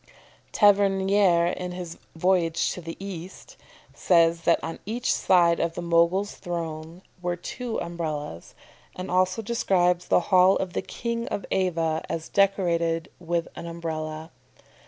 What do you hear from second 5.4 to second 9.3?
of the Mogul's throne were two Umbrellas, and